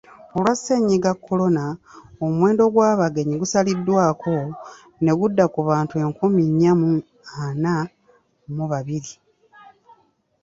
Olwa 0.35 0.53
Ssennyiga 0.57 1.11
Kolona, 1.25 1.65
omuwendo 2.25 2.63
gw'abagenyi 2.73 3.35
gusaliddwako 3.41 4.35
ne 5.03 5.11
gudda 5.19 5.45
ku 5.53 5.59
bantu 5.69 5.93
enkumu 6.03 6.41
nnya 6.49 6.71
mu 6.79 6.89
ana 7.43 7.75
mu 8.55 8.65
babiri. 8.71 9.13